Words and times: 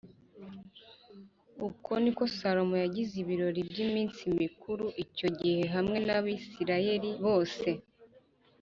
Uko 1.67 1.91
ni 2.03 2.11
ko 2.17 2.23
Salomo 2.37 2.75
yagize 2.83 3.13
ibirori 3.23 3.61
by’iminsi 3.69 4.21
mikuru 4.39 4.85
icyo 5.03 5.27
gihe 5.39 5.63
hamwe 5.73 5.97
n’Abisirayeli 6.05 7.11
bose 7.25 7.67